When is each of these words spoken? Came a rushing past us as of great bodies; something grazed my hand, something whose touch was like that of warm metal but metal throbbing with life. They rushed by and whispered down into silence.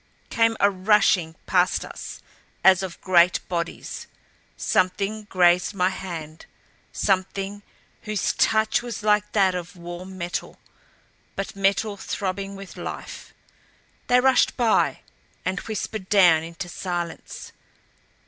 Came 0.31 0.57
a 0.59 0.67
rushing 0.71 1.35
past 1.45 1.85
us 1.85 2.21
as 2.63 2.81
of 2.81 2.99
great 3.01 3.39
bodies; 3.47 4.07
something 4.57 5.25
grazed 5.25 5.75
my 5.75 5.89
hand, 5.89 6.47
something 6.91 7.61
whose 8.01 8.33
touch 8.33 8.81
was 8.81 9.03
like 9.03 9.31
that 9.33 9.53
of 9.53 9.75
warm 9.75 10.17
metal 10.17 10.57
but 11.35 11.55
metal 11.55 11.97
throbbing 11.97 12.55
with 12.55 12.77
life. 12.77 13.31
They 14.07 14.19
rushed 14.19 14.57
by 14.57 15.01
and 15.45 15.59
whispered 15.59 16.09
down 16.09 16.41
into 16.41 16.67
silence. 16.67 17.51